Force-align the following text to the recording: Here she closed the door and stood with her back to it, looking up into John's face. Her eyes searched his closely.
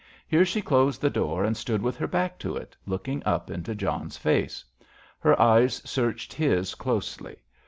Here 0.27 0.45
she 0.45 0.63
closed 0.63 0.99
the 0.99 1.11
door 1.11 1.43
and 1.43 1.55
stood 1.55 1.79
with 1.83 1.95
her 1.97 2.07
back 2.07 2.39
to 2.39 2.55
it, 2.55 2.75
looking 2.87 3.21
up 3.23 3.51
into 3.51 3.75
John's 3.75 4.17
face. 4.17 4.65
Her 5.19 5.39
eyes 5.39 5.75
searched 5.87 6.33
his 6.33 6.73
closely. 6.73 7.35